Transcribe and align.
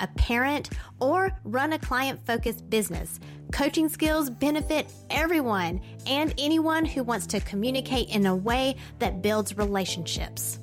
a 0.00 0.06
parent, 0.08 0.70
or 0.98 1.30
run 1.44 1.72
a 1.72 1.78
client 1.78 2.24
focused 2.26 2.68
business, 2.70 3.20
coaching 3.52 3.88
skills 3.88 4.30
benefit 4.30 4.92
everyone 5.10 5.80
and 6.06 6.34
anyone 6.38 6.84
who 6.84 7.02
wants 7.02 7.26
to 7.28 7.40
communicate 7.40 8.08
in 8.08 8.26
a 8.26 8.34
way 8.34 8.76
that 8.98 9.22
builds 9.22 9.56
relationships. 9.56 10.58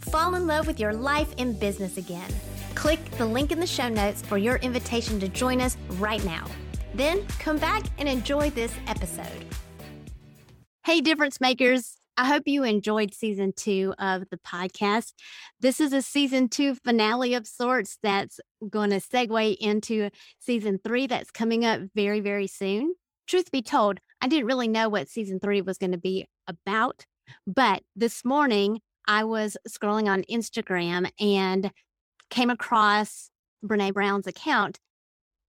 Fall 0.00 0.34
in 0.34 0.46
love 0.46 0.66
with 0.66 0.80
your 0.80 0.92
life 0.92 1.34
and 1.38 1.58
business 1.58 1.96
again. 1.96 2.30
Click 2.74 3.04
the 3.12 3.26
link 3.26 3.52
in 3.52 3.60
the 3.60 3.66
show 3.66 3.88
notes 3.88 4.22
for 4.22 4.38
your 4.38 4.56
invitation 4.56 5.20
to 5.20 5.28
join 5.28 5.60
us 5.60 5.76
right 5.92 6.24
now. 6.24 6.46
Then 6.94 7.26
come 7.38 7.58
back 7.58 7.84
and 7.98 8.08
enjoy 8.08 8.50
this 8.50 8.72
episode. 8.86 9.44
Hey, 10.84 11.00
difference 11.00 11.40
makers. 11.40 11.99
I 12.20 12.26
hope 12.26 12.42
you 12.44 12.64
enjoyed 12.64 13.14
season 13.14 13.54
two 13.56 13.94
of 13.98 14.24
the 14.28 14.36
podcast. 14.36 15.14
This 15.58 15.80
is 15.80 15.94
a 15.94 16.02
season 16.02 16.50
two 16.50 16.74
finale 16.74 17.32
of 17.32 17.46
sorts 17.46 17.96
that's 18.02 18.38
going 18.68 18.90
to 18.90 18.96
segue 18.96 19.56
into 19.56 20.10
season 20.38 20.78
three 20.84 21.06
that's 21.06 21.30
coming 21.30 21.64
up 21.64 21.80
very, 21.94 22.20
very 22.20 22.46
soon. 22.46 22.94
Truth 23.26 23.50
be 23.50 23.62
told, 23.62 24.00
I 24.20 24.28
didn't 24.28 24.48
really 24.48 24.68
know 24.68 24.90
what 24.90 25.08
season 25.08 25.40
three 25.40 25.62
was 25.62 25.78
going 25.78 25.92
to 25.92 25.98
be 25.98 26.26
about, 26.46 27.06
but 27.46 27.84
this 27.96 28.22
morning 28.22 28.82
I 29.08 29.24
was 29.24 29.56
scrolling 29.66 30.06
on 30.06 30.24
Instagram 30.30 31.10
and 31.18 31.72
came 32.28 32.50
across 32.50 33.30
Brene 33.64 33.94
Brown's 33.94 34.26
account 34.26 34.78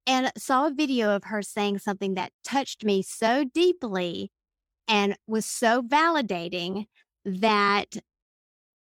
and 0.07 0.31
saw 0.38 0.68
a 0.68 0.74
video 0.74 1.18
of 1.18 1.25
her 1.25 1.41
saying 1.41 1.79
something 1.79 2.13
that 2.13 2.31
touched 2.45 2.85
me 2.85 3.01
so 3.01 3.44
deeply 3.44 4.31
and 4.88 5.18
was 5.28 5.46
so 5.46 5.81
validating 5.81 6.86
that 7.25 7.97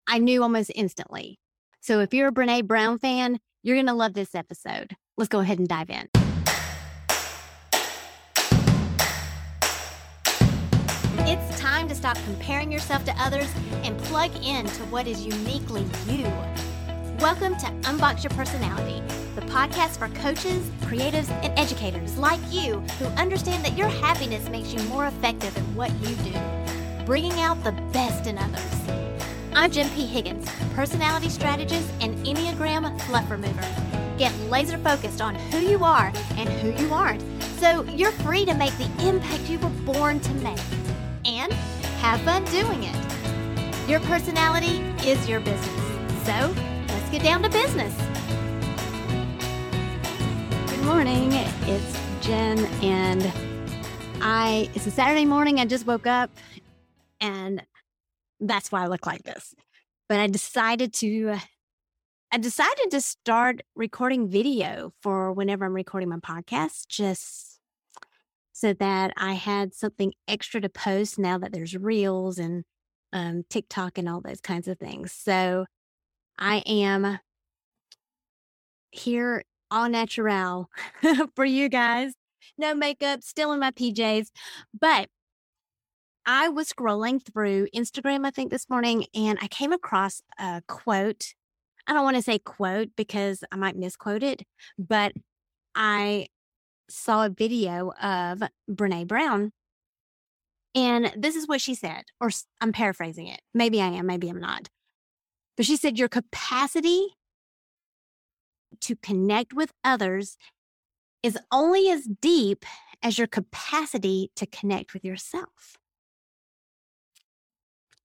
I 0.06 0.19
knew 0.19 0.43
almost 0.43 0.71
instantly. 0.75 1.38
So 1.81 2.00
if 2.00 2.12
you're 2.15 2.28
a 2.28 2.32
Brene 2.32 2.66
Brown 2.66 2.99
fan, 2.99 3.38
you're 3.62 3.77
going 3.77 3.87
to 3.87 3.94
love 3.94 4.15
this 4.15 4.34
episode. 4.34 4.94
Let's 5.16 5.28
go 5.28 5.41
ahead 5.41 5.59
and 5.59 5.69
dive 5.69 5.91
in. 5.91 6.09
It's 11.27 11.59
time 11.59 11.88
to 11.88 11.94
stop 11.94 12.19
comparing 12.25 12.71
yourself 12.71 13.05
to 13.06 13.12
others 13.19 13.50
and 13.82 13.97
plug 13.99 14.31
in 14.44 14.66
to 14.66 14.82
what 14.84 15.06
is 15.06 15.25
uniquely 15.25 15.87
you. 16.06 16.25
Welcome 17.19 17.56
to 17.56 17.66
Unbox 17.82 18.25
Your 18.25 18.31
Personality, 18.31 19.03
the 19.34 19.40
podcast 19.42 19.98
for 19.98 20.08
coaches, 20.20 20.70
creatives, 20.82 21.28
and 21.42 21.58
educators 21.58 22.16
like 22.16 22.38
you 22.50 22.78
who 22.98 23.06
understand 23.16 23.64
that 23.64 23.76
your 23.76 23.88
happiness 23.88 24.48
makes 24.48 24.72
you 24.72 24.80
more 24.84 25.06
effective 25.06 25.56
in 25.56 25.74
what 25.74 25.90
you 26.00 26.14
do, 26.16 26.38
bringing 27.04 27.32
out 27.40 27.62
the 27.64 27.72
best 27.92 28.28
in 28.28 28.38
others. 28.38 28.62
I'm 29.52 29.72
Jen 29.72 29.90
P. 29.90 30.06
Higgins, 30.06 30.48
personality 30.74 31.28
strategist 31.28 31.90
and 32.00 32.14
Enneagram 32.24 33.00
fluff 33.02 33.28
remover. 33.28 33.64
Get 34.18 34.32
laser 34.50 34.78
focused 34.78 35.20
on 35.20 35.34
who 35.34 35.58
you 35.58 35.82
are 35.82 36.12
and 36.36 36.48
who 36.48 36.70
you 36.80 36.92
aren't, 36.92 37.22
so 37.58 37.82
you're 37.84 38.12
free 38.12 38.44
to 38.44 38.54
make 38.54 38.76
the 38.78 39.08
impact 39.08 39.50
you 39.50 39.58
were 39.58 39.68
born 39.84 40.20
to 40.20 40.34
make. 40.34 40.60
And 41.24 41.52
have 41.98 42.20
fun 42.20 42.44
doing 42.46 42.84
it. 42.84 43.88
Your 43.88 43.98
personality 44.00 44.78
is 45.08 45.28
your 45.28 45.40
business. 45.40 46.24
So 46.24 46.54
let's 46.88 47.10
get 47.10 47.22
down 47.22 47.42
to 47.42 47.48
business 47.48 47.94
morning. 50.84 51.32
It's 51.32 51.98
Jen, 52.20 52.58
and 52.82 53.32
I, 54.20 54.68
it's 54.74 54.86
a 54.86 54.90
Saturday 54.90 55.24
morning. 55.24 55.58
I 55.58 55.64
just 55.64 55.86
woke 55.86 56.06
up, 56.06 56.30
and 57.22 57.64
that's 58.38 58.70
why 58.70 58.84
I 58.84 58.88
look 58.88 59.06
like 59.06 59.22
this. 59.22 59.54
But 60.10 60.20
I 60.20 60.26
decided 60.26 60.92
to, 60.94 61.36
I 62.30 62.36
decided 62.36 62.90
to 62.90 63.00
start 63.00 63.62
recording 63.74 64.28
video 64.28 64.92
for 65.00 65.32
whenever 65.32 65.64
I'm 65.64 65.72
recording 65.72 66.10
my 66.10 66.18
podcast, 66.18 66.86
just 66.88 67.60
so 68.52 68.74
that 68.74 69.14
I 69.16 69.32
had 69.32 69.72
something 69.72 70.12
extra 70.28 70.60
to 70.60 70.68
post 70.68 71.18
now 71.18 71.38
that 71.38 71.50
there's 71.50 71.74
reels 71.74 72.38
and 72.38 72.62
um, 73.10 73.44
TikTok 73.48 73.96
and 73.96 74.06
all 74.06 74.20
those 74.20 74.42
kinds 74.42 74.68
of 74.68 74.78
things. 74.78 75.12
So 75.12 75.64
I 76.38 76.62
am 76.66 77.20
here 78.90 79.44
all 79.74 79.88
natural 79.88 80.70
for 81.34 81.44
you 81.44 81.68
guys. 81.68 82.12
No 82.56 82.74
makeup, 82.74 83.22
still 83.22 83.52
in 83.52 83.60
my 83.60 83.72
PJs. 83.72 84.28
But 84.78 85.08
I 86.24 86.48
was 86.48 86.72
scrolling 86.72 87.20
through 87.22 87.68
Instagram, 87.74 88.24
I 88.24 88.30
think, 88.30 88.50
this 88.50 88.70
morning, 88.70 89.06
and 89.14 89.38
I 89.42 89.48
came 89.48 89.72
across 89.72 90.22
a 90.38 90.62
quote. 90.68 91.34
I 91.86 91.92
don't 91.92 92.04
want 92.04 92.16
to 92.16 92.22
say 92.22 92.38
quote 92.38 92.90
because 92.96 93.44
I 93.52 93.56
might 93.56 93.76
misquote 93.76 94.22
it, 94.22 94.42
but 94.78 95.12
I 95.74 96.28
saw 96.88 97.26
a 97.26 97.30
video 97.30 97.92
of 98.00 98.42
Brene 98.70 99.06
Brown. 99.06 99.52
And 100.74 101.12
this 101.16 101.36
is 101.36 101.46
what 101.46 101.60
she 101.60 101.74
said, 101.74 102.04
or 102.20 102.30
I'm 102.60 102.72
paraphrasing 102.72 103.28
it. 103.28 103.40
Maybe 103.52 103.80
I 103.80 103.88
am, 103.88 104.06
maybe 104.06 104.28
I'm 104.28 104.40
not. 104.40 104.68
But 105.56 105.66
she 105.66 105.76
said, 105.76 105.98
Your 105.98 106.08
capacity 106.08 107.14
to 108.82 108.96
connect 108.96 109.52
with 109.52 109.72
others 109.82 110.36
is 111.22 111.38
only 111.50 111.90
as 111.90 112.06
deep 112.20 112.64
as 113.02 113.18
your 113.18 113.26
capacity 113.26 114.30
to 114.36 114.46
connect 114.46 114.94
with 114.94 115.04
yourself. 115.04 115.78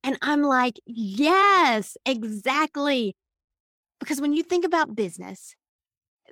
And 0.03 0.17
I'm 0.21 0.41
like, 0.41 0.79
yes, 0.85 1.97
exactly. 2.05 3.15
Because 3.99 4.21
when 4.21 4.33
you 4.33 4.44
think 4.44 4.63
about 4.63 4.95
business, 4.95 5.55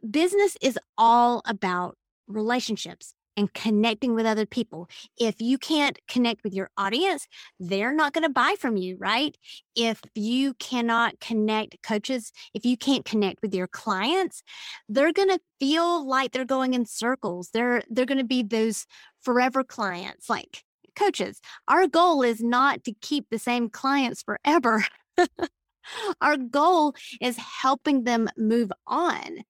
business 0.09 0.55
is 0.61 0.79
all 0.97 1.41
about 1.45 1.97
relationships 2.27 3.13
and 3.37 3.53
connecting 3.53 4.15
with 4.15 4.25
other 4.25 4.47
people. 4.47 4.89
If 5.17 5.39
you 5.39 5.57
can't 5.59 5.97
connect 6.07 6.43
with 6.43 6.53
your 6.53 6.71
audience, 6.75 7.27
they're 7.59 7.93
not 7.93 8.13
going 8.13 8.23
to 8.23 8.29
buy 8.29 8.55
from 8.59 8.75
you, 8.75 8.97
right? 8.97 9.37
If 9.75 10.01
you 10.15 10.55
cannot 10.55 11.19
connect 11.19 11.81
coaches, 11.83 12.33
if 12.55 12.65
you 12.65 12.75
can't 12.75 13.05
connect 13.05 13.43
with 13.43 13.53
your 13.53 13.67
clients, 13.67 14.41
they're 14.89 15.13
going 15.13 15.29
to 15.29 15.39
feel 15.59 16.05
like 16.05 16.31
they're 16.31 16.45
going 16.45 16.73
in 16.73 16.85
circles. 16.85 17.51
They're 17.53 17.83
they're 17.89 18.05
going 18.05 18.17
to 18.17 18.23
be 18.23 18.41
those 18.41 18.87
forever 19.21 19.63
clients 19.63 20.29
like 20.29 20.63
coaches. 20.95 21.39
Our 21.67 21.87
goal 21.87 22.23
is 22.23 22.41
not 22.41 22.83
to 22.85 22.93
keep 23.01 23.29
the 23.29 23.39
same 23.39 23.69
clients 23.69 24.23
forever. 24.23 24.83
Our 26.21 26.37
goal 26.37 26.95
is 27.21 27.37
helping 27.37 28.03
them 28.03 28.27
move 28.35 28.71
on. 28.87 29.43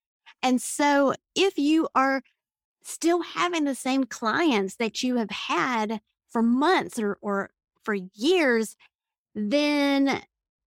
And 0.43 0.61
so 0.61 1.13
if 1.35 1.57
you 1.57 1.87
are 1.95 2.21
still 2.87 3.21
having 3.21 3.65
the 3.65 3.75
same 3.75 4.05
clients 4.05 4.75
that 4.77 5.03
you 5.03 5.17
have 5.17 5.29
had 5.29 5.99
for 6.29 6.41
months 6.41 6.99
or, 6.99 7.17
or 7.21 7.49
for 7.83 7.93
years, 7.93 8.75
then 9.35 10.21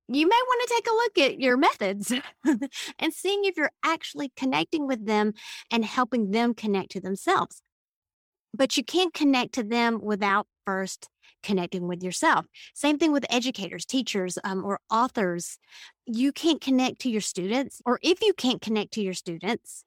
you 0.08 0.28
may 0.28 0.42
want 0.48 0.68
to 0.68 0.74
take 0.76 0.88
a 0.88 0.96
look 0.96 1.32
at 1.32 1.40
your 1.40 1.58
methods 1.58 2.12
and 3.00 3.14
seeing 3.14 3.46
if 3.46 3.58
you're 3.58 3.72
actually 3.84 4.32
connecting 4.36 4.88
with 4.88 5.06
them 5.06 5.34
and 5.72 5.86
helping 5.86 6.32
them 6.32 6.54
connect 6.54 6.92
to 6.92 7.02
themselves. 7.02 7.62
But 8.54 8.76
you 8.76 8.84
can't 8.84 9.14
connect 9.14 9.54
to 9.54 9.64
them 9.64 10.00
without 10.02 10.48
first 10.66 11.10
connecting 11.44 11.88
with 11.88 12.04
yourself. 12.04 12.46
Same 12.74 12.98
thing 12.98 13.12
with 13.12 13.26
educators, 13.30 13.86
teachers, 13.86 14.38
um, 14.44 14.66
or 14.66 14.80
authors. 14.92 15.58
You 16.06 16.32
can't 16.32 16.60
connect 16.60 17.00
to 17.02 17.10
your 17.10 17.22
students, 17.22 17.82
or 17.86 18.00
if 18.02 18.22
you 18.22 18.34
can't 18.34 18.62
connect 18.62 18.94
to 18.94 19.02
your 19.02 19.14
students, 19.14 19.84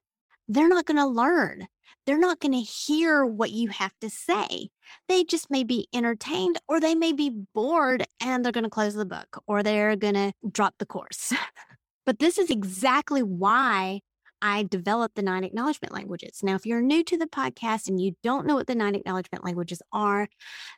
they're 0.47 0.69
not 0.69 0.85
going 0.85 0.97
to 0.97 1.05
learn. 1.05 1.67
They're 2.05 2.17
not 2.17 2.39
going 2.39 2.53
to 2.53 2.59
hear 2.59 3.25
what 3.25 3.51
you 3.51 3.69
have 3.69 3.93
to 4.01 4.09
say. 4.09 4.69
They 5.07 5.23
just 5.23 5.49
may 5.49 5.63
be 5.63 5.87
entertained 5.93 6.59
or 6.67 6.79
they 6.79 6.95
may 6.95 7.13
be 7.13 7.31
bored 7.53 8.05
and 8.21 8.43
they're 8.43 8.51
going 8.51 8.65
to 8.65 8.69
close 8.69 8.93
the 8.93 9.05
book 9.05 9.41
or 9.47 9.63
they're 9.63 9.95
going 9.95 10.15
to 10.15 10.33
drop 10.51 10.75
the 10.79 10.85
course. 10.85 11.33
but 12.05 12.19
this 12.19 12.37
is 12.37 12.49
exactly 12.49 13.23
why 13.23 14.01
I 14.41 14.63
developed 14.63 15.15
the 15.15 15.21
nine 15.21 15.45
acknowledgement 15.45 15.93
languages. 15.93 16.41
Now, 16.43 16.55
if 16.55 16.65
you're 16.65 16.81
new 16.81 17.01
to 17.05 17.17
the 17.17 17.27
podcast 17.27 17.87
and 17.87 18.01
you 18.01 18.15
don't 18.23 18.45
know 18.45 18.55
what 18.55 18.67
the 18.67 18.75
nine 18.75 18.93
acknowledgement 18.93 19.45
languages 19.45 19.81
are, 19.93 20.27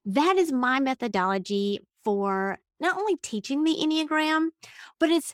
that 0.05 0.37
is 0.37 0.51
my 0.51 0.79
methodology 0.79 1.79
for 2.03 2.59
not 2.79 2.97
only 2.97 3.15
teaching 3.23 3.63
the 3.63 3.75
Enneagram, 3.75 4.49
but 4.99 5.09
it's 5.09 5.33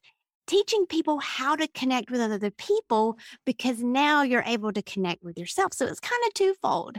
teaching 0.51 0.85
people 0.85 1.17
how 1.19 1.55
to 1.55 1.65
connect 1.69 2.11
with 2.11 2.19
other 2.19 2.51
people 2.51 3.17
because 3.45 3.81
now 3.81 4.21
you're 4.21 4.43
able 4.45 4.73
to 4.73 4.81
connect 4.81 5.23
with 5.23 5.37
yourself. 5.37 5.73
So 5.73 5.85
it's 5.85 6.01
kind 6.01 6.21
of 6.27 6.33
twofold. 6.33 6.97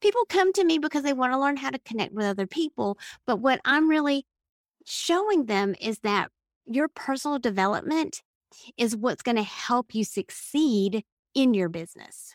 People 0.00 0.24
come 0.26 0.54
to 0.54 0.64
me 0.64 0.78
because 0.78 1.02
they 1.02 1.12
want 1.12 1.34
to 1.34 1.38
learn 1.38 1.58
how 1.58 1.68
to 1.68 1.78
connect 1.80 2.14
with 2.14 2.24
other 2.24 2.46
people. 2.46 2.96
But 3.26 3.40
what 3.40 3.60
I'm 3.66 3.90
really 3.90 4.24
showing 4.86 5.44
them 5.44 5.74
is 5.82 5.98
that 5.98 6.30
your 6.64 6.88
personal 6.88 7.38
development 7.38 8.22
is 8.78 8.96
what's 8.96 9.22
going 9.22 9.36
to 9.36 9.42
help 9.42 9.94
you 9.94 10.02
succeed 10.02 11.04
in 11.34 11.52
your 11.52 11.68
business. 11.68 12.32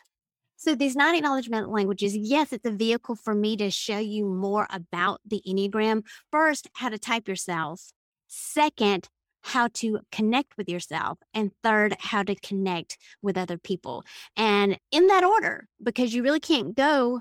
So, 0.54 0.76
these 0.76 0.94
nine 0.94 1.16
acknowledgement 1.16 1.70
languages, 1.70 2.14
yes, 2.14 2.52
it's 2.52 2.66
a 2.66 2.70
vehicle 2.70 3.16
for 3.16 3.34
me 3.34 3.56
to 3.56 3.70
show 3.70 3.98
you 3.98 4.26
more 4.26 4.68
about 4.70 5.20
the 5.26 5.42
Enneagram. 5.48 6.04
First, 6.30 6.68
how 6.74 6.90
to 6.90 6.98
type 6.98 7.26
yourself. 7.26 7.92
Second, 8.28 9.08
how 9.42 9.68
to 9.74 10.00
connect 10.12 10.56
with 10.56 10.68
yourself. 10.68 11.18
And 11.34 11.50
third, 11.62 11.96
how 11.98 12.22
to 12.22 12.34
connect 12.34 12.98
with 13.22 13.36
other 13.36 13.58
people. 13.58 14.04
And 14.36 14.78
in 14.90 15.06
that 15.08 15.24
order, 15.24 15.66
because 15.82 16.14
you 16.14 16.22
really 16.22 16.40
can't 16.40 16.76
go 16.76 17.20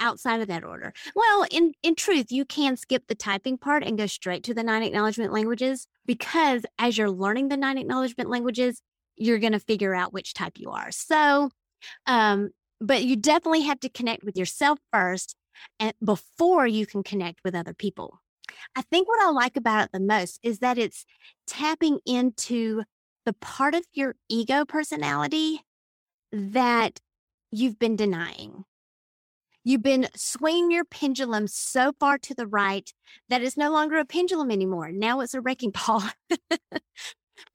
outside 0.00 0.40
of 0.40 0.48
that 0.48 0.64
order. 0.64 0.92
Well, 1.14 1.46
in, 1.50 1.72
in 1.82 1.94
truth, 1.94 2.30
you 2.30 2.44
can 2.44 2.76
skip 2.76 3.04
the 3.06 3.14
typing 3.14 3.58
part 3.58 3.84
and 3.84 3.96
go 3.96 4.06
straight 4.06 4.42
to 4.44 4.54
the 4.54 4.62
nine 4.62 4.82
acknowledgement 4.82 5.32
languages 5.32 5.86
because 6.06 6.64
as 6.78 6.98
you're 6.98 7.10
learning 7.10 7.48
the 7.48 7.56
nine 7.56 7.78
acknowledgement 7.78 8.28
languages, 8.28 8.82
you're 9.16 9.38
going 9.38 9.52
to 9.52 9.60
figure 9.60 9.94
out 9.94 10.12
which 10.12 10.34
type 10.34 10.54
you 10.56 10.70
are. 10.70 10.90
So, 10.90 11.50
um, 12.06 12.50
but 12.80 13.04
you 13.04 13.16
definitely 13.16 13.62
have 13.62 13.80
to 13.80 13.88
connect 13.88 14.24
with 14.24 14.36
yourself 14.36 14.78
first 14.92 15.36
and 15.78 15.94
before 16.04 16.66
you 16.66 16.86
can 16.86 17.02
connect 17.02 17.40
with 17.44 17.54
other 17.54 17.74
people. 17.74 18.20
I 18.76 18.82
think 18.82 19.08
what 19.08 19.22
I 19.22 19.30
like 19.30 19.56
about 19.56 19.84
it 19.84 19.90
the 19.92 20.00
most 20.00 20.38
is 20.42 20.58
that 20.60 20.78
it's 20.78 21.04
tapping 21.46 21.98
into 22.06 22.82
the 23.24 23.32
part 23.34 23.74
of 23.74 23.84
your 23.92 24.16
ego 24.28 24.64
personality 24.64 25.60
that 26.32 27.00
you've 27.50 27.78
been 27.78 27.96
denying. 27.96 28.64
You've 29.66 29.82
been 29.82 30.08
swinging 30.14 30.70
your 30.70 30.84
pendulum 30.84 31.46
so 31.46 31.92
far 31.98 32.18
to 32.18 32.34
the 32.34 32.46
right 32.46 32.92
that 33.30 33.42
it's 33.42 33.56
no 33.56 33.70
longer 33.70 33.98
a 33.98 34.04
pendulum 34.04 34.50
anymore. 34.50 34.92
Now 34.92 35.20
it's 35.20 35.32
a 35.32 35.40
wrecking 35.40 35.72
ball. 35.86 36.02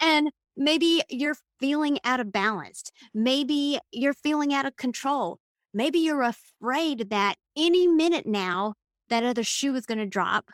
and 0.02 0.32
maybe 0.58 1.04
you're 1.10 1.38
feeling 1.60 2.00
out 2.04 2.20
of 2.20 2.32
balance. 2.32 2.84
Maybe 3.14 3.80
you're 3.92 4.14
feeling 4.14 4.54
out 4.54 4.66
of 4.66 4.76
control. 4.76 5.38
Maybe 5.72 6.00
you're 6.00 6.24
afraid 6.24 7.12
that 7.12 7.36
any 7.56 7.88
minute 7.88 8.26
now 8.26 8.74
that 9.10 9.24
other 9.24 9.44
shoe 9.44 9.76
is 9.76 9.86
going 9.86 10.00
to 10.00 10.06
drop. 10.08 10.50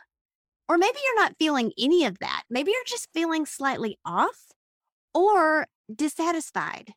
Or 0.67 0.77
maybe 0.77 0.97
you're 1.03 1.21
not 1.21 1.37
feeling 1.37 1.71
any 1.77 2.05
of 2.05 2.19
that. 2.19 2.43
Maybe 2.49 2.71
you're 2.71 2.83
just 2.85 3.09
feeling 3.13 3.45
slightly 3.45 3.97
off 4.05 4.51
or 5.13 5.67
dissatisfied. 5.93 6.93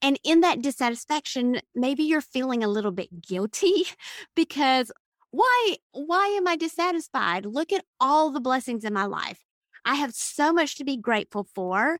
And 0.00 0.18
in 0.24 0.40
that 0.40 0.62
dissatisfaction, 0.62 1.60
maybe 1.74 2.02
you're 2.04 2.22
feeling 2.22 2.64
a 2.64 2.68
little 2.68 2.90
bit 2.90 3.22
guilty 3.22 3.84
because 4.36 4.90
why 5.30 5.76
why 5.92 6.28
am 6.28 6.46
I 6.46 6.56
dissatisfied? 6.56 7.44
Look 7.44 7.72
at 7.72 7.84
all 8.00 8.30
the 8.30 8.40
blessings 8.40 8.84
in 8.84 8.92
my 8.92 9.04
life. 9.04 9.40
I 9.84 9.96
have 9.96 10.14
so 10.14 10.52
much 10.52 10.76
to 10.76 10.84
be 10.84 10.96
grateful 10.96 11.46
for. 11.54 11.98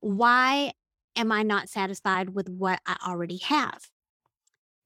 Why 0.00 0.72
am 1.16 1.32
I 1.32 1.42
not 1.42 1.68
satisfied 1.68 2.30
with 2.30 2.48
what 2.48 2.80
I 2.86 2.96
already 3.04 3.38
have? 3.38 3.88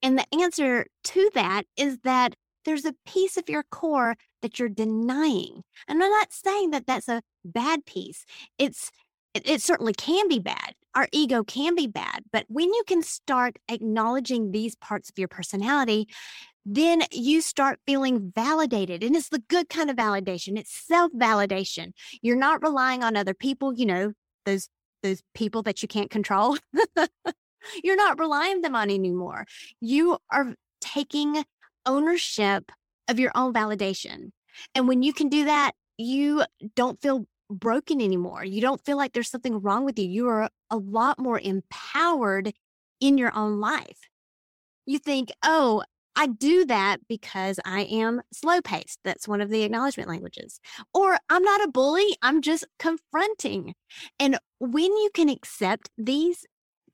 And 0.01 0.17
the 0.17 0.25
answer 0.33 0.87
to 1.03 1.29
that 1.35 1.63
is 1.77 1.99
that 2.03 2.35
there's 2.65 2.85
a 2.85 2.95
piece 3.05 3.37
of 3.37 3.49
your 3.49 3.63
core 3.63 4.15
that 4.41 4.59
you're 4.59 4.69
denying. 4.69 5.63
And 5.87 6.01
I'm 6.01 6.09
not 6.11 6.33
saying 6.33 6.71
that 6.71 6.87
that's 6.87 7.07
a 7.07 7.21
bad 7.43 7.85
piece. 7.85 8.25
It's 8.57 8.91
it, 9.33 9.47
it 9.47 9.61
certainly 9.61 9.93
can 9.93 10.27
be 10.27 10.39
bad. 10.39 10.75
Our 10.93 11.07
ego 11.13 11.43
can 11.43 11.73
be 11.75 11.87
bad, 11.87 12.23
but 12.33 12.45
when 12.49 12.67
you 12.67 12.83
can 12.85 13.01
start 13.01 13.57
acknowledging 13.69 14.51
these 14.51 14.75
parts 14.75 15.09
of 15.09 15.17
your 15.17 15.29
personality, 15.29 16.09
then 16.65 17.03
you 17.11 17.41
start 17.41 17.79
feeling 17.85 18.31
validated. 18.35 19.03
And 19.03 19.15
it's 19.15 19.29
the 19.29 19.43
good 19.47 19.69
kind 19.69 19.89
of 19.89 19.95
validation. 19.95 20.57
It's 20.57 20.73
self-validation. 20.73 21.93
You're 22.21 22.35
not 22.35 22.61
relying 22.61 23.03
on 23.03 23.15
other 23.15 23.33
people, 23.33 23.73
you 23.73 23.85
know, 23.85 24.11
those 24.45 24.67
those 25.01 25.23
people 25.33 25.63
that 25.63 25.81
you 25.81 25.87
can't 25.87 26.11
control. 26.11 26.57
You're 27.83 27.95
not 27.95 28.19
relying 28.19 28.61
them 28.61 28.75
on 28.75 28.89
anymore. 28.89 29.45
You 29.79 30.17
are 30.31 30.55
taking 30.79 31.43
ownership 31.85 32.71
of 33.07 33.19
your 33.19 33.31
own 33.35 33.53
validation. 33.53 34.31
And 34.75 34.87
when 34.87 35.03
you 35.03 35.13
can 35.13 35.29
do 35.29 35.45
that, 35.45 35.71
you 35.97 36.43
don't 36.75 37.01
feel 37.01 37.25
broken 37.49 38.01
anymore. 38.01 38.43
You 38.45 38.61
don't 38.61 38.83
feel 38.83 38.97
like 38.97 39.13
there's 39.13 39.29
something 39.29 39.61
wrong 39.61 39.83
with 39.85 39.99
you. 39.99 40.07
You 40.07 40.27
are 40.29 40.49
a 40.69 40.77
lot 40.77 41.19
more 41.19 41.39
empowered 41.39 42.53
in 42.99 43.17
your 43.17 43.35
own 43.35 43.59
life. 43.59 44.09
You 44.85 44.99
think, 44.99 45.31
oh, 45.43 45.83
I 46.15 46.27
do 46.27 46.65
that 46.65 46.97
because 47.07 47.59
I 47.65 47.81
am 47.83 48.21
slow 48.33 48.61
paced. 48.61 48.99
That's 49.03 49.27
one 49.27 49.41
of 49.41 49.49
the 49.49 49.63
acknowledgement 49.63 50.09
languages. 50.09 50.59
Or 50.93 51.17
I'm 51.29 51.43
not 51.43 51.63
a 51.63 51.69
bully, 51.69 52.17
I'm 52.21 52.41
just 52.41 52.65
confronting. 52.79 53.73
And 54.19 54.37
when 54.59 54.91
you 54.97 55.09
can 55.13 55.29
accept 55.29 55.89
these 55.97 56.45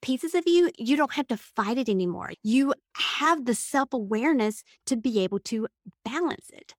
pieces 0.07 0.33
of 0.33 0.43
you, 0.47 0.71
you 0.77 0.95
don't 0.95 1.15
have 1.15 1.27
to 1.27 1.35
fight 1.35 1.77
it 1.77 1.89
anymore. 1.89 2.31
You 2.41 2.73
have 2.95 3.43
the 3.43 3.53
self 3.53 3.91
awareness 3.91 4.63
to 4.85 4.95
be 4.95 5.19
able 5.19 5.39
to 5.39 5.67
balance 6.05 6.49
it. 6.53 6.73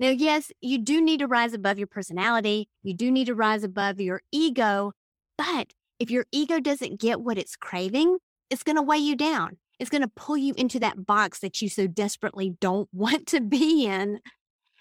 Now, 0.00 0.08
yes, 0.08 0.50
you 0.60 0.78
do 0.78 1.00
need 1.00 1.20
to 1.20 1.28
rise 1.28 1.52
above 1.52 1.78
your 1.78 1.86
personality. 1.86 2.68
You 2.82 2.94
do 2.94 3.12
need 3.12 3.26
to 3.26 3.36
rise 3.36 3.62
above 3.62 4.00
your 4.00 4.20
ego. 4.32 4.94
But 5.38 5.74
if 6.00 6.10
your 6.10 6.26
ego 6.32 6.58
doesn't 6.58 7.00
get 7.00 7.20
what 7.20 7.38
it's 7.38 7.54
craving, 7.54 8.18
it's 8.50 8.64
going 8.64 8.74
to 8.74 8.82
weigh 8.82 8.98
you 8.98 9.14
down. 9.14 9.58
It's 9.78 9.90
going 9.90 10.02
to 10.02 10.10
pull 10.16 10.36
you 10.36 10.52
into 10.56 10.80
that 10.80 11.06
box 11.06 11.38
that 11.38 11.62
you 11.62 11.68
so 11.68 11.86
desperately 11.86 12.56
don't 12.60 12.88
want 12.92 13.28
to 13.28 13.40
be 13.40 13.86
in. 13.86 14.18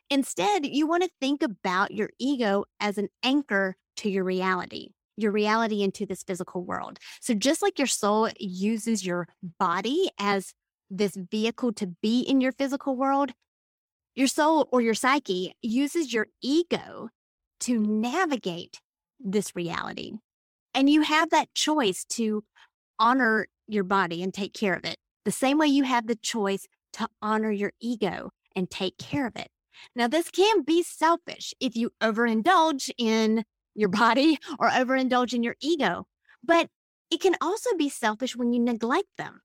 Instead, 0.10 0.66
you 0.66 0.88
want 0.88 1.04
to 1.04 1.10
think 1.22 1.44
about 1.44 1.92
your 1.92 2.10
ego 2.18 2.66
as 2.80 2.98
an 2.98 3.10
anchor 3.24 3.76
to 3.98 4.10
your 4.10 4.24
reality 4.24 4.90
your 5.22 5.32
reality 5.32 5.82
into 5.82 6.06
this 6.06 6.24
physical 6.24 6.64
world. 6.64 7.00
So, 7.20 7.34
just 7.34 7.62
like 7.62 7.78
your 7.78 7.88
soul 7.88 8.30
uses 8.40 9.06
your 9.06 9.28
body 9.60 10.10
as 10.20 10.54
this 10.90 11.16
vehicle 11.16 11.74
to 11.74 11.88
be 11.88 12.22
in 12.22 12.42
your 12.42 12.52
physical 12.52 12.96
world, 12.96 13.32
your 14.16 14.28
soul 14.28 14.68
or 14.72 14.82
your 14.82 14.94
psyche 14.94 15.56
uses 15.62 16.14
your 16.14 16.28
ego 16.42 17.10
to 17.62 17.80
navigate 17.80 18.82
this 19.20 19.56
reality. 19.56 20.14
And 20.74 20.90
you 20.90 21.02
have 21.02 21.30
that 21.30 21.54
choice 21.54 22.06
to 22.12 22.44
honor 23.00 23.48
your 23.68 23.84
body 23.84 24.22
and 24.22 24.34
take 24.34 24.54
care 24.54 24.74
of 24.74 24.86
it, 24.86 24.98
the 25.26 25.32
same 25.32 25.58
way 25.58 25.68
you 25.68 25.84
have 25.84 26.08
the 26.08 26.16
choice 26.16 26.68
to 26.94 27.08
honor 27.22 27.52
your 27.52 27.72
ego 27.80 28.32
and 28.56 28.70
take 28.70 28.98
care 28.98 29.28
of 29.28 29.36
it. 29.36 29.48
Now, 29.96 30.08
this 30.08 30.30
can 30.30 30.64
be 30.64 30.84
selfish 30.84 31.54
if 31.60 31.76
you 31.76 31.92
overindulge 32.02 32.90
in 32.98 33.44
your 33.76 33.90
body 33.90 34.38
or 34.60 34.70
overindulge 34.70 35.34
in 35.34 35.44
your 35.44 35.56
ego. 35.62 36.08
But 36.44 36.70
it 37.10 37.22
can 37.22 37.36
also 37.42 37.70
be 37.78 37.90
selfish 37.90 38.36
when 38.36 38.54
you 38.54 38.60
neglect 38.62 39.10
them. 39.18 39.42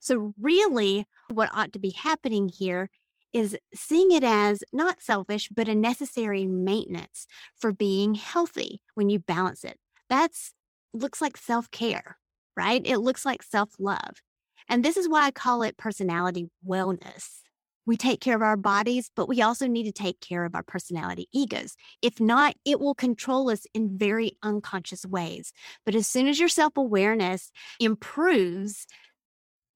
So, 0.00 0.34
really, 0.40 1.06
what 1.32 1.50
ought 1.52 1.72
to 1.72 1.78
be 1.78 1.90
happening 1.90 2.48
here 2.48 2.90
is 3.32 3.56
seeing 3.74 4.12
it 4.12 4.24
as 4.24 4.62
not 4.72 5.02
selfish, 5.02 5.48
but 5.48 5.68
a 5.68 5.74
necessary 5.74 6.46
maintenance 6.46 7.26
for 7.56 7.72
being 7.72 8.14
healthy 8.14 8.80
when 8.94 9.10
you 9.10 9.18
balance 9.18 9.64
it. 9.64 9.78
That's 10.08 10.52
looks 10.92 11.20
like 11.20 11.36
self 11.36 11.70
care, 11.70 12.18
right? 12.56 12.82
It 12.84 12.98
looks 12.98 13.24
like 13.24 13.42
self 13.42 13.70
love. 13.78 14.22
And 14.68 14.84
this 14.84 14.96
is 14.96 15.08
why 15.08 15.26
I 15.26 15.30
call 15.30 15.62
it 15.62 15.76
personality 15.76 16.50
wellness. 16.66 17.40
We 17.86 17.96
take 17.96 18.20
care 18.20 18.34
of 18.34 18.42
our 18.42 18.56
bodies, 18.56 19.10
but 19.14 19.28
we 19.28 19.42
also 19.42 19.66
need 19.66 19.84
to 19.84 19.92
take 19.92 20.20
care 20.20 20.44
of 20.44 20.54
our 20.54 20.62
personality 20.62 21.28
egos. 21.32 21.76
If 22.02 22.20
not, 22.20 22.56
it 22.64 22.80
will 22.80 22.94
control 22.94 23.48
us 23.50 23.66
in 23.74 23.96
very 23.96 24.36
unconscious 24.42 25.06
ways. 25.06 25.52
But 25.84 25.94
as 25.94 26.06
soon 26.06 26.26
as 26.26 26.38
your 26.38 26.48
self 26.48 26.76
awareness 26.76 27.52
improves, 27.78 28.86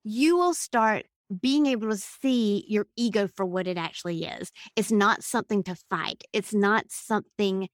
you 0.02 0.36
will 0.36 0.54
start 0.54 1.06
being 1.40 1.66
able 1.66 1.88
to 1.90 1.96
see 1.96 2.64
your 2.66 2.86
ego 2.96 3.28
for 3.28 3.46
what 3.46 3.68
it 3.68 3.78
actually 3.78 4.24
is. 4.24 4.50
It's 4.74 4.90
not 4.90 5.22
something 5.22 5.62
to 5.64 5.76
fight. 5.88 6.24
It's 6.32 6.52
not 6.52 6.86
something 6.88 7.68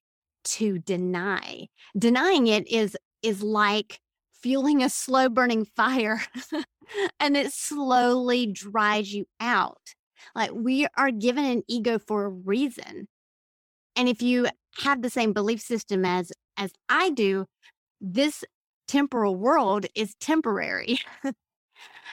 to 0.44 0.78
deny. 0.78 1.68
Denying 1.98 2.46
it 2.46 2.68
is 2.68 2.96
is 3.22 3.42
like 3.42 4.00
fueling 4.42 4.82
a 4.82 4.90
slow 4.90 5.28
burning 5.28 5.64
fire 5.64 6.22
and 7.20 7.36
it 7.36 7.52
slowly 7.52 8.46
dries 8.46 9.12
you 9.12 9.26
out. 9.40 9.95
Like 10.34 10.50
we 10.52 10.86
are 10.96 11.10
given 11.10 11.44
an 11.44 11.62
ego 11.68 11.98
for 11.98 12.24
a 12.24 12.30
reason. 12.30 13.08
And 13.94 14.08
if 14.08 14.22
you 14.22 14.48
have 14.78 15.02
the 15.02 15.10
same 15.10 15.32
belief 15.32 15.60
system 15.60 16.04
as 16.04 16.32
as 16.56 16.72
I 16.88 17.10
do, 17.10 17.46
this 18.00 18.44
temporal 18.88 19.36
world 19.36 19.86
is 19.94 20.14
temporary. 20.20 20.98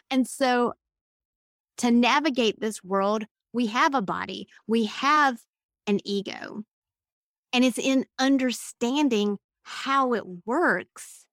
and 0.09 0.27
so 0.27 0.73
to 1.77 1.91
navigate 1.91 2.59
this 2.59 2.83
world, 2.83 3.25
we 3.53 3.67
have 3.67 3.95
a 3.95 4.01
body, 4.01 4.47
we 4.67 4.85
have 4.85 5.37
an 5.87 5.99
ego. 6.03 6.63
And 7.51 7.63
it's 7.63 7.77
in 7.77 8.05
understanding 8.17 9.37
how 9.63 10.13
it 10.13 10.23
works 10.45 11.25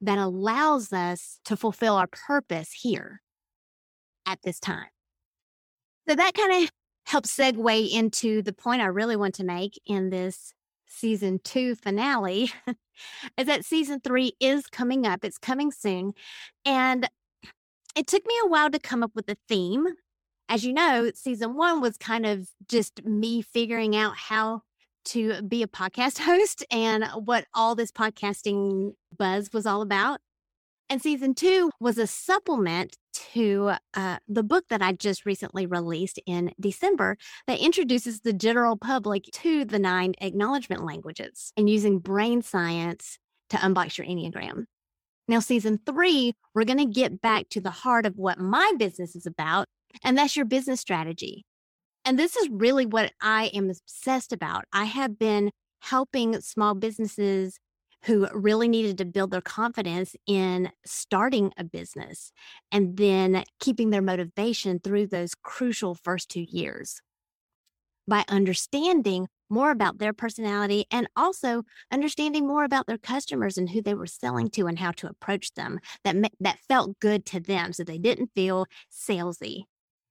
that 0.00 0.18
allows 0.18 0.92
us 0.92 1.40
to 1.44 1.56
fulfill 1.56 1.96
our 1.96 2.06
purpose 2.06 2.72
here 2.72 3.20
at 4.24 4.38
this 4.42 4.60
time. 4.60 4.86
So 6.08 6.14
that 6.14 6.32
kind 6.32 6.64
of 6.64 6.70
helps 7.04 7.36
segue 7.36 7.90
into 7.90 8.40
the 8.40 8.54
point 8.54 8.80
I 8.80 8.86
really 8.86 9.16
want 9.16 9.34
to 9.34 9.44
make 9.44 9.78
in 9.84 10.08
this 10.08 10.54
season 10.86 11.38
two 11.44 11.74
finale 11.74 12.50
is 13.36 13.46
that 13.46 13.66
season 13.66 14.00
three 14.00 14.32
is 14.40 14.66
coming 14.68 15.06
up. 15.06 15.22
It's 15.22 15.36
coming 15.36 15.70
soon. 15.70 16.14
And 16.64 17.06
it 17.94 18.06
took 18.06 18.24
me 18.24 18.34
a 18.42 18.48
while 18.48 18.70
to 18.70 18.78
come 18.78 19.02
up 19.02 19.10
with 19.14 19.28
a 19.28 19.36
theme. 19.48 19.86
As 20.48 20.64
you 20.64 20.72
know, 20.72 21.10
season 21.14 21.54
one 21.54 21.82
was 21.82 21.98
kind 21.98 22.24
of 22.24 22.48
just 22.70 23.04
me 23.04 23.42
figuring 23.42 23.94
out 23.94 24.16
how 24.16 24.62
to 25.06 25.42
be 25.42 25.62
a 25.62 25.68
podcast 25.68 26.18
host 26.24 26.64
and 26.70 27.04
what 27.22 27.44
all 27.52 27.74
this 27.74 27.92
podcasting 27.92 28.94
buzz 29.14 29.50
was 29.52 29.66
all 29.66 29.82
about. 29.82 30.20
And 30.88 31.02
season 31.02 31.34
two 31.34 31.70
was 31.80 31.98
a 31.98 32.06
supplement 32.06 32.96
to 33.32 33.72
uh, 33.94 34.18
the 34.28 34.42
book 34.42 34.64
that 34.70 34.82
I 34.82 34.92
just 34.92 35.26
recently 35.26 35.66
released 35.66 36.20
in 36.26 36.52
December 36.58 37.16
that 37.46 37.60
introduces 37.60 38.20
the 38.20 38.32
general 38.32 38.76
public 38.76 39.24
to 39.32 39.64
the 39.64 39.78
nine 39.78 40.14
acknowledgement 40.20 40.84
languages 40.84 41.52
and 41.56 41.68
using 41.68 41.98
brain 41.98 42.42
science 42.42 43.18
to 43.50 43.56
unbox 43.56 43.98
your 43.98 44.06
Enneagram. 44.06 44.64
Now, 45.26 45.40
season 45.40 45.78
three, 45.84 46.34
we're 46.54 46.64
going 46.64 46.78
to 46.78 46.86
get 46.86 47.20
back 47.20 47.48
to 47.50 47.60
the 47.60 47.70
heart 47.70 48.06
of 48.06 48.16
what 48.16 48.38
my 48.38 48.72
business 48.78 49.14
is 49.14 49.26
about, 49.26 49.66
and 50.02 50.16
that's 50.16 50.36
your 50.36 50.46
business 50.46 50.80
strategy. 50.80 51.44
And 52.04 52.18
this 52.18 52.36
is 52.36 52.48
really 52.50 52.86
what 52.86 53.12
I 53.20 53.50
am 53.54 53.70
obsessed 53.70 54.32
about. 54.32 54.64
I 54.72 54.84
have 54.84 55.18
been 55.18 55.50
helping 55.80 56.40
small 56.40 56.74
businesses 56.74 57.58
who 58.04 58.28
really 58.32 58.68
needed 58.68 58.98
to 58.98 59.04
build 59.04 59.30
their 59.30 59.40
confidence 59.40 60.14
in 60.26 60.70
starting 60.84 61.52
a 61.56 61.64
business 61.64 62.32
and 62.70 62.96
then 62.96 63.44
keeping 63.60 63.90
their 63.90 64.02
motivation 64.02 64.78
through 64.78 65.06
those 65.06 65.34
crucial 65.34 65.94
first 65.94 66.28
two 66.28 66.46
years 66.48 67.00
by 68.06 68.24
understanding 68.28 69.28
more 69.50 69.70
about 69.70 69.98
their 69.98 70.12
personality 70.12 70.86
and 70.90 71.08
also 71.16 71.62
understanding 71.90 72.46
more 72.46 72.64
about 72.64 72.86
their 72.86 72.98
customers 72.98 73.56
and 73.56 73.70
who 73.70 73.82
they 73.82 73.94
were 73.94 74.06
selling 74.06 74.50
to 74.50 74.66
and 74.66 74.78
how 74.78 74.90
to 74.92 75.08
approach 75.08 75.54
them 75.54 75.78
that 76.04 76.16
that 76.40 76.58
felt 76.68 76.98
good 77.00 77.24
to 77.26 77.40
them 77.40 77.72
so 77.72 77.84
they 77.84 77.98
didn't 77.98 78.30
feel 78.34 78.66
salesy. 78.90 79.64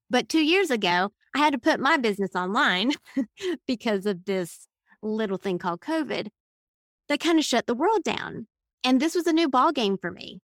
But 0.10 0.30
2 0.30 0.40
years 0.40 0.72
ago, 0.72 1.12
I 1.36 1.40
had 1.40 1.54
to 1.54 1.60
put 1.60 1.80
my 1.80 1.98
business 1.98 2.36
online 2.36 2.94
because 3.68 4.06
of 4.06 4.26
this 4.26 4.68
little 5.02 5.38
thing 5.38 5.60
called 5.60 5.82
COVID 5.82 6.30
that 7.10 7.20
kind 7.20 7.40
of 7.40 7.46
shut 7.46 7.68
the 7.68 7.76
world 7.76 8.04
down. 8.04 8.48
And 8.84 9.00
this 9.00 9.16
was 9.16 9.28
a 9.28 9.34
new 9.34 9.50
ball 9.50 9.72
game 9.72 9.98
for 9.98 10.12
me. 10.12 10.40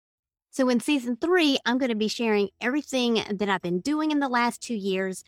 So 0.51 0.69
in 0.69 0.79
season 0.79 1.17
3, 1.17 1.57
I'm 1.65 1.77
going 1.77 1.89
to 1.89 1.95
be 1.95 2.07
sharing 2.07 2.49
everything 2.61 3.23
that 3.29 3.49
I've 3.49 3.61
been 3.61 3.79
doing 3.79 4.11
in 4.11 4.19
the 4.19 4.29
last 4.29 4.61
2 4.61 4.75
years, 4.75 5.23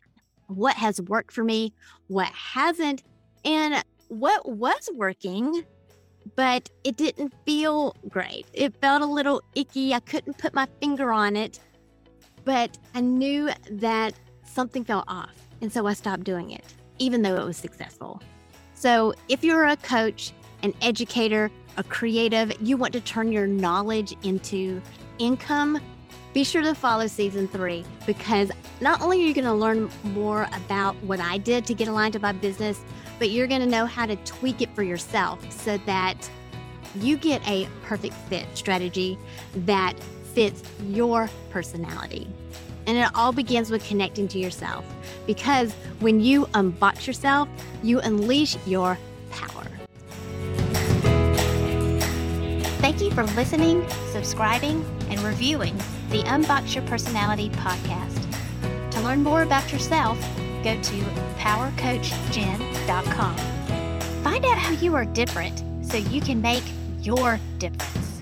what 0.48 0.76
has 0.76 1.02
worked 1.02 1.32
for 1.32 1.44
me, 1.44 1.74
what 2.08 2.28
hasn't, 2.28 3.04
and 3.44 3.84
what 4.08 4.48
was 4.48 4.90
working, 4.94 5.64
but 6.36 6.70
it 6.84 6.96
didn't 6.96 7.34
feel 7.46 7.96
great. 8.08 8.46
It 8.54 8.76
felt 8.82 9.02
a 9.02 9.08
little 9.08 9.42
icky. 9.56 9.94
I 9.94 10.00
couldn't 10.00 10.38
put 10.38 10.54
my 10.54 10.68
finger 10.80 11.12
on 11.12 11.36
it, 11.36 11.60
but 12.44 12.78
I 12.94 13.02
knew 13.02 13.50
that 13.72 14.14
something 14.44 14.84
felt 14.84 15.06
off. 15.08 15.34
And 15.62 15.72
so 15.74 15.88
I 15.88 15.94
stopped 15.94 16.24
doing 16.24 16.52
it, 16.52 16.64
even 17.00 17.24
though 17.24 17.36
it 17.36 17.46
was 17.46 17.58
successful. 17.58 18.22
So 18.76 19.14
if 19.30 19.44
you're 19.44 19.66
a 19.66 19.78
coach, 19.78 20.34
an 20.64 20.74
educator, 20.82 21.52
a 21.78 21.84
creative, 21.84 22.54
you 22.62 22.78
want 22.78 22.94
to 22.94 23.02
turn 23.02 23.32
your 23.32 23.48
knowledge 23.48 24.16
into 24.24 24.82
income, 25.20 25.80
be 26.34 26.44
sure 26.44 26.62
to 26.62 26.76
follow 26.76 27.08
season 27.08 27.48
three 27.48 27.86
because 28.06 28.52
not 28.82 29.02
only 29.02 29.24
are 29.24 29.28
you 29.28 29.34
going 29.34 29.46
to 29.46 29.54
learn 29.54 29.90
more 30.04 30.48
about 30.54 30.96
what 31.04 31.22
I 31.22 31.38
did 31.38 31.66
to 31.68 31.74
get 31.74 31.88
aligned 31.88 32.14
to 32.14 32.20
my 32.20 32.34
business, 32.34 32.82
but 33.20 33.30
you're 33.30 33.48
going 33.48 33.62
to 33.62 33.68
know 33.68 33.86
how 33.86 34.06
to 34.06 34.18
tweak 34.18 34.62
it 34.62 34.74
for 34.76 34.84
yourself 34.84 35.40
so 35.50 35.78
that 35.86 36.30
you 36.96 37.16
get 37.18 37.46
a 37.48 37.68
perfect 37.84 38.14
fit 38.30 38.46
strategy 38.54 39.18
that 39.56 39.94
fits 40.34 40.62
your 40.88 41.30
personality. 41.50 42.28
And 42.88 42.98
it 42.98 43.10
all 43.16 43.32
begins 43.32 43.72
with 43.72 43.86
connecting 43.88 44.28
to 44.28 44.38
yourself 44.38 44.86
because 45.26 45.72
when 46.00 46.20
you 46.20 46.46
unbox 46.48 47.08
yourself, 47.08 47.48
you 47.82 48.00
unleash 48.02 48.58
your 48.68 48.98
Thank 52.86 53.02
you 53.02 53.10
for 53.10 53.24
listening, 53.34 53.84
subscribing, 54.12 54.86
and 55.10 55.20
reviewing 55.22 55.76
the 56.12 56.22
Unbox 56.26 56.76
Your 56.76 56.84
Personality 56.84 57.50
podcast. 57.50 58.22
To 58.92 59.02
learn 59.02 59.24
more 59.24 59.42
about 59.42 59.74
yourself, 59.74 60.20
go 60.64 60.80
to 60.80 61.02
powercoachjen.com. 61.40 63.38
Find 64.24 64.46
out 64.46 64.60
how 64.60 64.74
you 64.74 64.94
are 64.94 65.06
different 65.06 65.64
so 65.84 65.98
you 65.98 66.22
can 66.22 66.40
make 66.44 66.64
your 67.02 67.40
difference. 67.58 68.15